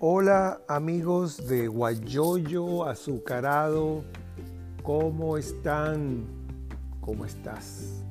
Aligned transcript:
Hola 0.00 0.60
amigos 0.68 1.48
de 1.48 1.66
Guayoyo 1.66 2.84
Azucarado, 2.84 4.04
¿cómo 4.84 5.36
están? 5.36 6.24
¿Cómo 7.00 7.24
estás? 7.24 8.04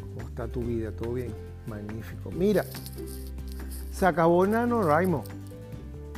¿Cómo 0.00 0.28
está 0.28 0.46
tu 0.46 0.60
vida? 0.60 0.92
¿Todo 0.92 1.14
bien? 1.14 1.34
Magnífico. 1.66 2.30
Mira, 2.30 2.64
se 3.90 4.06
acabó 4.06 4.46
NaNoWriMo, 4.46 5.24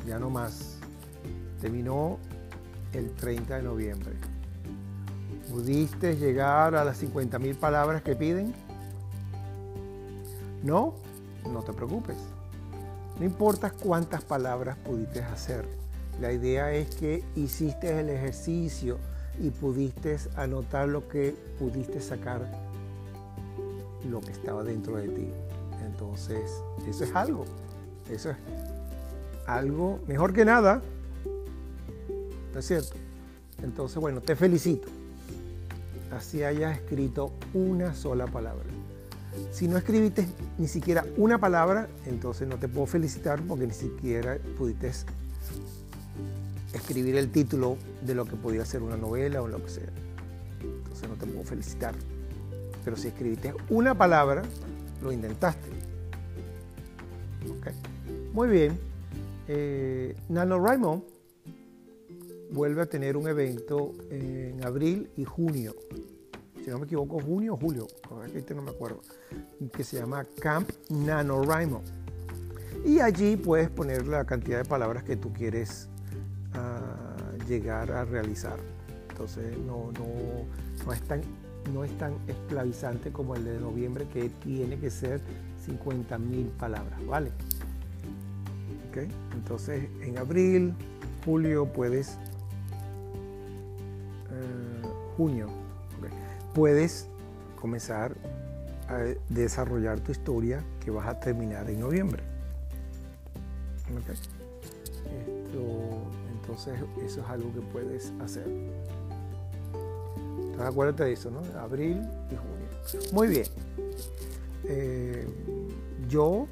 ya 0.07 0.18
no 0.18 0.29
más. 0.29 0.77
Terminó 1.59 2.18
el 2.93 3.11
30 3.14 3.57
de 3.57 3.62
noviembre. 3.62 4.12
¿Pudiste 5.50 6.14
llegar 6.14 6.75
a 6.75 6.84
las 6.84 7.02
50.000 7.02 7.57
palabras 7.57 8.02
que 8.02 8.14
piden? 8.14 8.52
¿No? 10.62 10.92
No 11.50 11.62
te 11.62 11.73
preocupes 11.73 12.19
no 13.18 13.24
importa 13.24 13.70
cuántas 13.70 14.22
palabras 14.22 14.77
pudiste 14.78 15.20
hacer. 15.20 15.64
La 16.20 16.32
idea 16.32 16.72
es 16.72 16.95
que 16.95 17.24
hiciste 17.34 17.98
el 17.98 18.10
ejercicio 18.10 18.98
y 19.41 19.50
pudiste 19.50 20.18
anotar 20.36 20.88
lo 20.88 21.08
que 21.08 21.34
pudiste 21.58 22.00
sacar, 22.00 22.41
lo 24.08 24.20
que 24.20 24.32
estaba 24.32 24.62
dentro 24.64 24.96
de 24.96 25.08
ti. 25.08 25.28
Entonces, 25.84 26.50
eso 26.88 27.04
es 27.04 27.14
algo. 27.14 27.44
Eso 28.10 28.30
es 28.30 28.36
algo 29.46 30.00
mejor 30.06 30.32
que 30.32 30.44
nada. 30.44 30.82
¿No 32.52 32.60
es 32.60 32.66
cierto? 32.66 32.96
Entonces, 33.62 33.98
bueno, 33.98 34.20
te 34.20 34.36
felicito. 34.36 34.88
Así 36.16 36.42
hayas 36.42 36.78
escrito 36.78 37.32
una 37.52 37.94
sola 37.94 38.27
palabra. 38.27 38.77
Si 39.51 39.69
no 39.69 39.77
escribiste 39.77 40.27
ni 40.59 40.69
siquiera 40.69 41.05
una 41.16 41.39
palabra, 41.39 41.89
entonces 42.06 42.47
no 42.47 42.58
te 42.58 42.69
puedo 42.69 42.86
felicitar 42.86 43.41
porque 43.42 43.67
ni 43.67 43.75
siquiera 43.75 44.39
pudiste 44.56 44.92
escribir 46.72 47.17
el 47.17 47.31
título 47.31 47.77
de 48.03 48.14
lo 48.14 48.25
que 48.25 48.36
podía 48.36 48.64
ser 48.64 48.83
una 48.83 48.97
novela 48.97 49.42
o 49.42 49.48
lo 49.48 49.62
que 49.62 49.70
sea. 49.70 49.91
Entonces 50.61 51.09
no 51.09 51.16
te 51.16 51.27
puedo 51.27 51.44
felicitar. 51.44 51.94
Pero 52.84 52.97
si 52.97 53.09
escribiste 53.09 53.55
una 53.69 53.97
palabra, 53.97 54.42
lo 55.03 55.12
intentaste. 55.12 55.69
Muy 58.33 58.48
bien. 58.48 58.78
Eh, 59.48 60.14
NaNoWriMo 60.28 61.05
vuelve 62.50 62.83
a 62.83 62.86
tener 62.86 63.16
un 63.16 63.28
evento 63.28 63.92
en 64.11 64.64
abril 64.64 65.11
y 65.16 65.25
junio 65.25 65.75
si 66.69 66.72
no 66.72 66.80
me 66.80 66.84
equivoco, 66.84 67.19
junio 67.19 67.55
o 67.55 67.56
julio, 67.56 67.86
no 68.55 68.62
me 68.62 68.70
acuerdo, 68.70 69.00
que 69.72 69.83
se 69.83 69.98
llama 69.98 70.27
Camp 70.38 70.69
NaNoWriMo. 70.91 71.80
Y 72.84 73.00
allí 73.00 73.38
puedes 73.38 73.70
poner 73.70 74.06
la 74.06 74.27
cantidad 74.27 74.58
de 74.58 74.69
palabras 74.69 75.02
que 75.02 75.16
tú 75.16 75.33
quieres 75.33 75.88
ah, 76.52 77.16
llegar 77.48 77.91
a 77.91 78.05
realizar. 78.05 78.58
Entonces 79.08 79.56
no, 79.56 79.91
no, 79.92 80.05
no, 80.84 80.92
es 80.92 81.00
tan, 81.05 81.22
no 81.72 81.84
es 81.84 81.97
tan 81.97 82.19
esclavizante 82.28 83.12
como 83.12 83.34
el 83.34 83.44
de 83.47 83.58
noviembre 83.58 84.06
que 84.12 84.28
tiene 84.28 84.78
que 84.78 84.91
ser 84.91 85.22
50 85.64 86.19
mil 86.19 86.48
palabras, 86.48 87.05
¿vale? 87.06 87.32
¿Okay? 88.91 89.08
Entonces 89.32 89.88
en 90.03 90.19
abril, 90.19 90.75
julio 91.25 91.64
puedes, 91.72 92.19
eh, 94.30 94.82
junio, 95.16 95.48
puedes 96.59 97.06
comenzar 97.55 98.17
a 98.89 99.14
desarrollar 99.28 100.01
tu 100.01 100.11
historia 100.11 100.65
que 100.84 100.91
vas 100.91 101.06
a 101.06 101.20
terminar 101.20 101.70
en 101.70 101.78
noviembre. 101.78 102.20
entonces 106.32 106.75
eso 107.06 107.21
es 107.21 107.28
algo 107.28 107.55
que 107.55 107.60
puedes 107.60 108.12
hacer. 108.21 108.49
Entonces 110.37 110.60
acuérdate 110.60 111.05
de 111.05 111.12
eso, 111.12 111.31
¿no? 111.31 111.43
Abril 111.60 112.03
y 112.28 112.34
junio. 112.34 113.12
Muy 113.12 113.28
bien. 113.28 113.47
Eh, 114.65 115.28
yo 116.09 116.49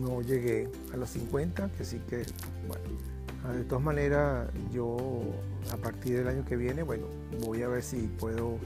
no 0.00 0.20
llegué 0.20 0.68
a 0.92 0.96
los 0.96 1.10
50, 1.10 1.68
que 1.78 1.84
sí 1.84 2.00
que, 2.10 2.24
bueno, 2.66 2.84
ah, 3.44 3.52
de 3.52 3.62
todas 3.62 3.84
maneras 3.84 4.48
yo 4.72 4.96
a 5.70 5.76
partir 5.76 6.16
del 6.16 6.26
año 6.26 6.44
que 6.44 6.56
viene, 6.56 6.82
bueno, 6.82 7.06
voy 7.44 7.62
a 7.62 7.68
ver 7.68 7.84
si 7.84 8.08
puedo 8.18 8.58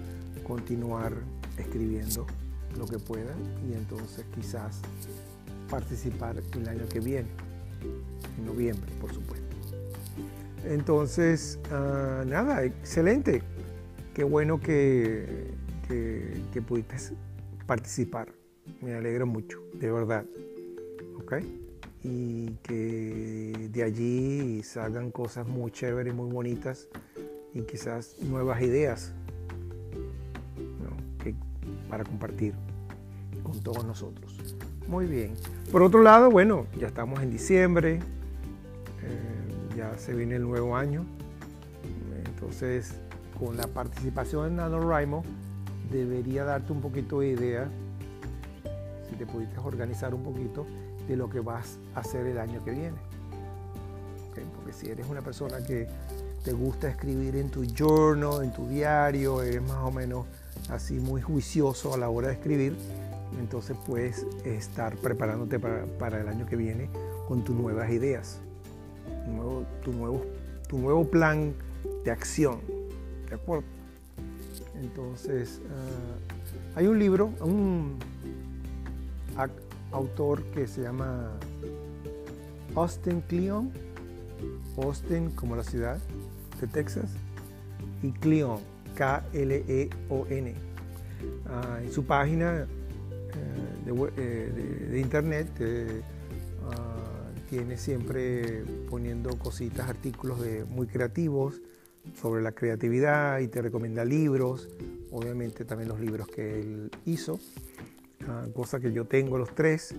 continuar 0.44 1.12
escribiendo 1.58 2.26
lo 2.78 2.86
que 2.86 2.98
pueda 2.98 3.34
y 3.68 3.74
entonces 3.74 4.24
quizás 4.34 4.80
participar 5.68 6.36
el 6.54 6.68
año 6.68 6.88
que 6.88 7.00
viene, 7.00 7.28
en 8.38 8.46
noviembre, 8.46 8.90
por 9.00 9.12
supuesto. 9.12 9.46
Entonces, 10.64 11.58
ah, 11.70 12.24
nada, 12.26 12.64
excelente. 12.64 13.42
Qué 14.14 14.24
bueno 14.24 14.60
que, 14.60 15.54
que, 15.88 16.62
pudiste 16.62 16.96
participar. 17.66 18.32
Me 18.80 18.94
alegro 18.94 19.26
mucho, 19.26 19.62
de 19.74 19.90
verdad. 19.90 20.24
¿Ok? 21.18 21.36
Y 22.02 22.50
que 22.62 23.68
de 23.72 23.82
allí 23.82 24.62
salgan 24.62 25.10
cosas 25.10 25.46
muy 25.46 25.70
chéveres, 25.70 26.14
muy 26.14 26.30
bonitas 26.30 26.88
y 27.54 27.62
quizás 27.62 28.16
nuevas 28.20 28.62
ideas 28.62 29.12
para 31.90 32.04
compartir 32.04 32.54
con 33.42 33.60
todos 33.60 33.84
nosotros. 33.84 34.38
Muy 34.86 35.06
bien. 35.06 35.34
Por 35.70 35.82
otro 35.82 36.02
lado, 36.02 36.30
bueno, 36.30 36.66
ya 36.78 36.86
estamos 36.86 37.20
en 37.22 37.30
diciembre, 37.30 38.00
eh, 39.02 39.76
ya 39.76 39.98
se 39.98 40.14
viene 40.14 40.36
el 40.36 40.42
nuevo 40.42 40.76
año. 40.76 41.04
Entonces, 42.24 42.94
con 43.38 43.56
la 43.56 43.66
participación 43.66 44.48
en 44.48 44.56
NaNoWriMo, 44.56 45.22
debería 45.90 46.44
darte 46.44 46.72
un 46.72 46.80
poquito 46.80 47.20
de 47.20 47.28
idea, 47.28 47.68
si 49.08 49.16
te 49.16 49.26
pudiste 49.26 49.58
organizar 49.58 50.14
un 50.14 50.22
poquito, 50.22 50.66
de 51.06 51.16
lo 51.16 51.28
que 51.28 51.40
vas 51.40 51.78
a 51.94 52.00
hacer 52.00 52.26
el 52.26 52.38
año 52.38 52.64
que 52.64 52.70
viene. 52.70 52.96
Porque 54.56 54.72
si 54.72 54.88
eres 54.88 55.06
una 55.08 55.20
persona 55.20 55.58
que 55.64 55.86
te 56.44 56.52
gusta 56.52 56.88
escribir 56.88 57.36
en 57.36 57.50
tu 57.50 57.64
journal, 57.64 58.42
en 58.42 58.52
tu 58.52 58.66
diario, 58.68 59.42
eres 59.42 59.62
más 59.62 59.82
o 59.82 59.90
menos 59.90 60.26
así 60.70 60.94
muy 60.94 61.20
juicioso 61.20 61.94
a 61.94 61.98
la 61.98 62.08
hora 62.08 62.28
de 62.28 62.34
escribir, 62.34 62.76
entonces 63.38 63.76
puedes 63.86 64.26
estar 64.44 64.96
preparándote 64.96 65.58
para, 65.58 66.20
el 66.20 66.28
año 66.28 66.46
que 66.46 66.56
viene 66.56 66.88
con 67.28 67.44
tus 67.44 67.54
nuevas 67.54 67.90
ideas, 67.90 68.40
tu 69.84 69.92
nuevo, 69.92 70.24
tu 70.68 70.78
nuevo, 70.78 71.04
plan 71.04 71.54
de 72.04 72.10
acción. 72.10 72.60
¿De 73.28 73.36
acuerdo? 73.36 73.64
Entonces, 74.80 75.60
ah, 75.70 76.78
hay 76.78 76.86
un 76.86 76.98
libro, 76.98 77.30
un 77.40 77.98
autor 79.92 80.42
que 80.54 80.66
se 80.66 80.82
llama 80.82 81.30
Austin 82.74 83.20
Kleon, 83.22 83.72
Austin 84.76 85.30
como 85.30 85.56
la 85.56 85.64
ciudad 85.64 85.98
de 86.60 86.66
Texas, 86.66 87.10
y 88.02 88.12
Kleon 88.12 88.60
K-L-E-O-N. 89.00 90.54
Ah, 91.46 91.80
en 91.82 91.90
su 91.90 92.04
página 92.04 92.66
eh, 93.86 94.10
eh, 94.18 94.88
de, 94.90 95.00
internet 95.00 95.48
eh, 95.58 96.02
ah, 96.70 97.30
tiene 97.48 97.78
siempre 97.78 98.62
poniendo 98.90 99.30
cositas, 99.38 99.88
artículos 99.88 100.42
de, 100.42 100.66
muy 100.66 100.86
creativos 100.86 101.62
sobre 102.20 102.42
la 102.42 102.52
creatividad 102.52 103.38
y 103.38 103.48
te 103.48 103.62
recomienda 103.62 104.04
libros, 104.04 104.68
obviamente 105.10 105.64
también 105.64 105.88
los 105.88 105.98
libros 105.98 106.28
que 106.28 106.60
él 106.60 106.90
hizo, 107.06 107.40
ah, 108.28 108.44
cosa 108.54 108.80
que 108.80 108.92
yo 108.92 109.06
tengo 109.06 109.38
los 109.38 109.54
tres 109.54 109.94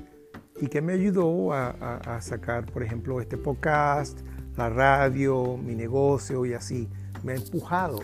y 0.59 0.67
que 0.67 0.79
me 0.79 0.93
ayudó 0.93 1.53
a, 1.53 1.69
a 1.71 2.21
sacar, 2.21 2.67
por 2.67 2.83
ejemplo, 2.83 3.19
este 3.19 3.37
podcast, 3.37 4.19
la 4.57 4.69
radio, 4.69 5.57
mi 5.57 5.73
negocio 5.73 6.45
y 6.45 6.53
así. 6.53 6.87
Me 7.23 7.33
ha 7.33 7.35
empujado 7.35 7.99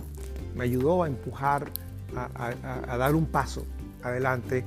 me 0.56 0.63
ayudó 0.63 1.04
a 1.04 1.07
empujar, 1.07 1.69
a, 2.16 2.98
dar 2.98 3.16
un 3.16 3.25
paso 3.25 3.66
adelante 4.04 4.63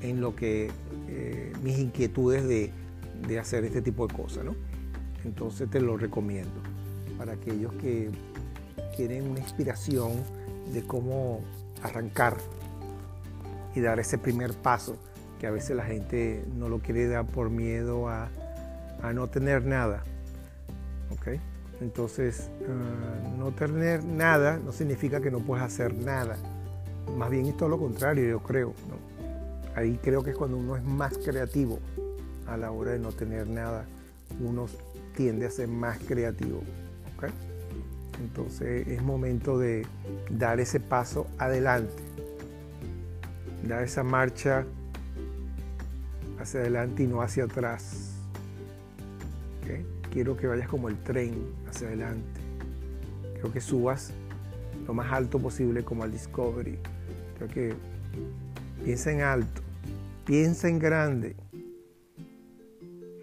en 0.00 0.20
lo 0.20 0.36
que 0.36 0.70
eh, 1.08 1.52
mis 1.62 1.78
inquietudes 1.78 2.46
de, 2.46 2.72
hacer 3.38 3.64
este 3.64 3.82
tipo 3.82 4.06
de 4.06 4.14
cosas. 4.14 4.44
¿no? 4.44 4.54
Entonces 5.24 5.68
te 5.70 5.80
lo 5.80 5.96
recomiendo 5.96 6.60
para 7.18 7.32
aquellos 7.32 7.72
que 7.74 8.10
quieren 8.96 9.30
una 9.30 9.40
inspiración 9.40 10.12
de 10.72 10.82
cómo 10.82 11.40
arrancar 11.82 12.36
y 13.74 13.80
dar 13.80 13.98
ese 13.98 14.18
primer 14.18 14.52
paso 14.54 14.96
que 15.40 15.46
a 15.46 15.50
veces 15.50 15.76
la 15.76 15.84
gente 15.84 16.44
no 16.56 16.68
lo 16.68 16.78
quiere 16.78 17.08
dar 17.08 17.26
por 17.26 17.50
miedo 17.50 18.08
a, 18.08 18.28
a 19.02 19.12
no 19.12 19.28
tener 19.28 19.64
nada. 19.64 20.04
¿okay? 21.10 21.40
Entonces, 21.80 22.50
ah, 22.68 23.28
no 23.36 23.52
tener 23.52 24.04
nada 24.04 24.58
no 24.58 24.72
significa 24.72 25.20
que 25.20 25.30
no 25.30 25.40
puedes 25.40 25.64
hacer 25.64 25.94
nada. 25.94 26.36
Más 27.16 27.30
bien 27.30 27.46
es 27.46 27.56
todo 27.56 27.68
lo 27.68 27.78
contrario, 27.78 28.28
yo 28.28 28.42
creo. 28.42 28.74
Ahí 29.74 29.98
creo 30.02 30.22
que 30.22 30.30
es 30.30 30.36
cuando 30.36 30.56
uno 30.56 30.76
es 30.76 30.84
más 30.84 31.18
creativo 31.18 31.78
a 32.46 32.56
la 32.56 32.70
hora 32.70 32.92
de 32.92 32.98
no 32.98 33.10
tener 33.12 33.48
nada 33.48 33.86
uno 34.40 34.66
tiende 35.16 35.46
a 35.46 35.50
ser 35.50 35.68
más 35.68 35.98
creativo. 35.98 36.62
Entonces 38.22 38.86
es 38.86 39.02
momento 39.02 39.58
de 39.58 39.86
dar 40.30 40.60
ese 40.60 40.78
paso 40.78 41.26
adelante, 41.36 42.02
dar 43.66 43.82
esa 43.82 44.04
marcha 44.04 44.64
hacia 46.38 46.60
adelante 46.60 47.02
y 47.02 47.06
no 47.06 47.22
hacia 47.22 47.44
atrás. 47.44 48.12
Quiero 50.14 50.36
que 50.36 50.46
vayas 50.46 50.68
como 50.68 50.88
el 50.88 50.96
tren 51.02 51.34
hacia 51.68 51.88
adelante. 51.88 52.40
Quiero 53.32 53.52
que 53.52 53.60
subas 53.60 54.12
lo 54.86 54.94
más 54.94 55.12
alto 55.12 55.40
posible 55.40 55.84
como 55.84 56.04
al 56.04 56.12
Discovery. 56.12 56.78
Creo 57.36 57.48
que 57.48 57.74
piensa 58.84 59.10
en 59.10 59.22
alto, 59.22 59.60
piensa 60.24 60.68
en 60.68 60.78
grande. 60.78 61.34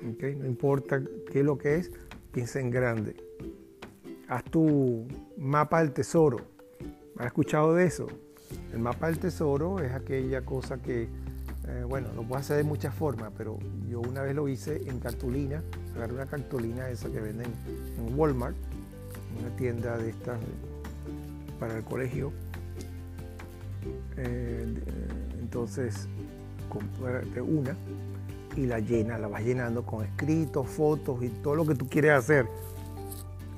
No 0.01 0.45
importa 0.45 1.01
qué 1.31 1.39
es 1.39 1.45
lo 1.45 1.57
que 1.57 1.77
es, 1.77 1.91
piensa 2.33 2.59
en 2.59 2.69
grande. 2.69 3.15
Haz 4.27 4.43
tu 4.43 5.07
mapa 5.37 5.81
del 5.81 5.93
tesoro. 5.93 6.39
¿Has 7.17 7.27
escuchado 7.27 7.73
de 7.73 7.85
eso? 7.85 8.07
El 8.73 8.79
mapa 8.79 9.07
del 9.07 9.17
tesoro 9.17 9.79
es 9.79 9.93
aquella 9.93 10.43
cosa 10.43 10.81
que, 10.81 11.07
eh, 11.67 11.83
bueno, 11.87 12.09
lo 12.15 12.23
puedes 12.23 12.45
hacer 12.45 12.57
de 12.57 12.63
muchas 12.63 12.93
formas, 12.93 13.31
pero 13.37 13.59
yo 13.87 14.01
una 14.01 14.21
vez 14.23 14.35
lo 14.35 14.47
hice 14.47 14.81
en 14.87 14.99
cartulina. 14.99 15.61
Agarré 15.95 16.13
una 16.13 16.25
cartulina 16.25 16.89
esa 16.89 17.09
que 17.09 17.19
venden 17.19 17.51
en 17.97 18.17
Walmart, 18.17 18.55
una 19.39 19.55
tienda 19.55 19.97
de 19.97 20.09
estas 20.09 20.39
para 21.59 21.77
el 21.77 21.83
colegio. 21.83 22.31
Eh, 24.17 24.75
entonces, 25.39 26.07
comprate 26.69 27.41
una 27.41 27.75
y 28.55 28.65
la 28.65 28.79
llena, 28.79 29.17
la 29.17 29.27
vas 29.27 29.43
llenando 29.43 29.85
con 29.85 30.03
escritos, 30.03 30.67
fotos 30.67 31.23
y 31.23 31.29
todo 31.29 31.55
lo 31.55 31.65
que 31.65 31.75
tú 31.75 31.87
quieres 31.87 32.11
hacer. 32.11 32.47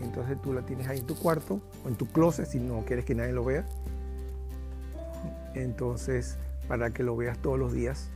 Entonces 0.01 0.41
tú 0.41 0.53
la 0.53 0.61
tienes 0.65 0.88
ahí 0.88 1.00
en 1.00 1.07
tu 1.07 1.15
cuarto 1.15 1.61
o 1.85 1.88
en 1.88 1.95
tu 1.95 2.05
closet 2.07 2.45
si 2.45 2.59
no 2.59 2.83
quieres 2.85 3.05
que 3.05 3.15
nadie 3.15 3.31
lo 3.31 3.45
vea. 3.45 3.65
Entonces, 5.55 6.38
para 6.68 6.92
que 6.92 7.04
lo 7.04 7.15
veas 7.15 7.38
todos 7.39 7.60
los 7.60 7.74
días. 7.74 8.10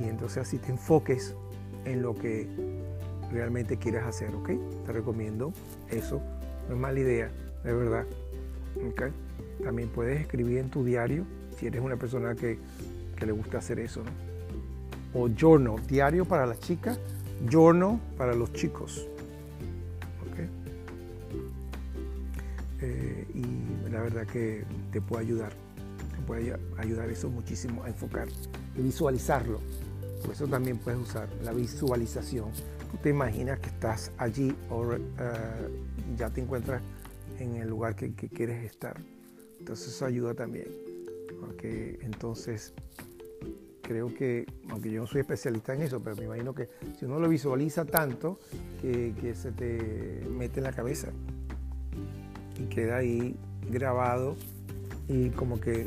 Y 0.00 0.08
entonces 0.08 0.38
así 0.38 0.58
te 0.58 0.70
enfoques 0.70 1.34
en 1.84 2.02
lo 2.02 2.14
que 2.14 2.48
realmente 3.30 3.76
quieres 3.76 4.04
hacer, 4.04 4.34
¿ok? 4.34 4.50
Te 4.86 4.92
recomiendo 4.92 5.52
eso. 5.90 6.20
No 6.68 6.74
es 6.74 6.80
mala 6.80 7.00
idea, 7.00 7.30
de 7.62 7.72
verdad. 7.72 8.06
¿ok? 8.88 9.02
También 9.62 9.88
puedes 9.88 10.20
escribir 10.20 10.58
en 10.58 10.70
tu 10.70 10.84
diario 10.84 11.24
si 11.58 11.66
eres 11.66 11.80
una 11.80 11.96
persona 11.96 12.34
que, 12.34 12.58
que 13.16 13.26
le 13.26 13.32
gusta 13.32 13.58
hacer 13.58 13.78
eso, 13.78 14.02
¿no? 14.02 14.34
o 15.14 15.28
journal, 15.28 15.76
diario 15.86 16.24
para 16.24 16.44
las 16.44 16.58
chicas, 16.60 16.98
journal 17.48 18.00
para 18.18 18.34
los 18.34 18.52
chicos. 18.52 19.08
Eh, 22.80 23.26
y 23.32 23.90
la 23.90 24.02
verdad 24.02 24.26
que 24.26 24.64
te 24.92 25.00
puede 25.00 25.24
ayudar, 25.24 25.52
puede 26.24 26.56
ayudar 26.76 27.10
eso 27.10 27.28
muchísimo 27.30 27.84
a 27.84 27.88
enfocar 27.88 28.28
y 28.76 28.82
visualizarlo. 28.82 29.60
Por 30.22 30.32
eso 30.32 30.46
también 30.46 30.78
puedes 30.78 31.00
usar 31.00 31.28
la 31.42 31.52
visualización. 31.52 32.50
Tú 32.90 32.96
te 33.02 33.10
imaginas 33.10 33.58
que 33.58 33.68
estás 33.68 34.10
allí 34.18 34.54
o 34.70 34.94
eh, 34.94 34.98
ya 36.16 36.30
te 36.30 36.40
encuentras 36.40 36.82
en 37.38 37.56
el 37.56 37.68
lugar 37.68 37.94
que, 37.94 38.14
que, 38.14 38.28
quieres 38.28 38.64
estar. 38.64 38.96
Entonces 39.58 39.88
eso 39.88 40.06
ayuda 40.06 40.34
también. 40.34 40.68
Porque 41.40 41.98
entonces 42.02 42.72
creo 43.84 44.12
que, 44.12 44.46
aunque 44.70 44.90
yo 44.90 45.02
no 45.02 45.06
soy 45.06 45.20
especialista 45.20 45.74
en 45.74 45.82
eso, 45.82 46.00
pero 46.02 46.16
me 46.16 46.24
imagino 46.24 46.54
que 46.54 46.68
si 46.98 47.04
uno 47.04 47.20
lo 47.20 47.28
visualiza 47.28 47.84
tanto, 47.84 48.38
que, 48.80 49.34
se 49.34 49.52
te 49.52 50.26
mete 50.28 50.60
en 50.60 50.64
la 50.64 50.72
cabeza 50.72 51.08
y 52.58 52.66
queda 52.66 52.96
ahí 52.98 53.36
grabado 53.70 54.36
y 55.08 55.30
como 55.30 55.60
que 55.60 55.86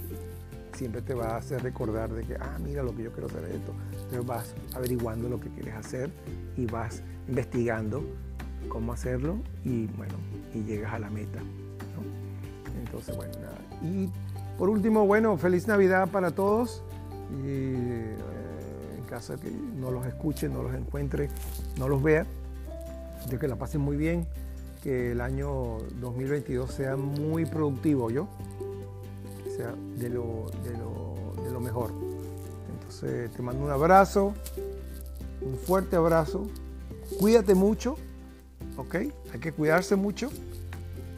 siempre 0.78 1.02
te 1.02 1.14
va 1.14 1.32
a 1.32 1.38
hacer 1.38 1.64
recordar 1.64 2.14
de 2.14 2.24
que, 2.24 2.36
ah, 2.36 2.58
mira 2.64 2.84
lo 2.84 2.96
que 2.96 3.04
yo 3.04 3.12
quiero 3.12 3.28
hacer 3.28 3.44
esto. 3.46 3.74
Entonces 3.94 4.26
vas 4.26 4.56
averiguando 4.76 5.28
lo 5.28 5.40
que 5.40 5.50
quieres 5.50 5.76
hacer 5.76 6.12
y 6.56 6.66
vas 6.66 7.02
investigando 7.28 8.04
cómo 8.70 8.94
hacerlo 8.94 9.38
y 9.66 9.88
bueno, 9.88 10.14
y 10.54 10.64
llegas 10.64 10.94
a 10.94 11.00
la 11.00 11.10
meta. 11.10 11.40
Entonces, 12.86 13.16
bueno, 13.16 13.34
nada. 13.40 13.58
Y 13.82 14.10
por 14.58 14.70
último, 14.70 15.06
bueno, 15.06 15.38
feliz 15.38 15.68
Navidad 15.68 16.10
para 16.10 16.32
todos 16.32 16.84
y 17.44 17.48
eh, 17.48 18.16
en 18.98 19.04
caso 19.06 19.36
de 19.36 19.40
que 19.40 19.52
no 19.52 19.92
los 19.92 20.06
escuche, 20.06 20.48
no 20.48 20.64
los 20.64 20.74
encuentre, 20.76 21.30
no 21.78 21.90
los 21.90 22.02
vea, 22.02 22.26
de 23.30 23.40
que 23.40 23.48
la 23.48 23.56
pasen 23.56 23.82
muy 23.82 23.98
bien, 23.98 24.28
que 24.84 25.12
el 25.12 25.22
año 25.22 25.80
2022 26.00 26.72
sea 26.72 26.96
muy 26.96 27.46
productivo, 27.46 28.10
¿yo? 28.10 28.28
Que 29.58 29.64
sea 29.64 29.74
de 29.98 30.10
lo, 30.10 30.46
de 31.44 31.52
lo 31.52 31.60
mejor. 31.60 31.92
Entonces 32.74 33.32
te 33.32 33.42
mando 33.42 33.64
un 33.64 33.72
abrazo, 33.72 34.34
un 35.42 35.56
fuerte 35.56 35.96
abrazo, 35.96 36.48
cuídate 37.20 37.56
mucho, 37.56 37.96
¿ok? 38.78 38.96
Hay 39.34 39.40
que 39.40 39.52
cuidarse 39.52 39.96
mucho 39.96 40.30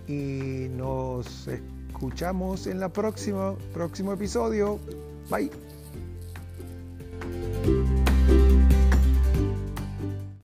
y 0.08 0.68
nos 0.76 1.48
escuchamos 1.48 2.68
en 2.68 2.80
la 2.80 2.90
próxima 2.90 3.56
próximo 3.74 4.14
episodio. 4.14 4.80
Bye. 5.30 5.69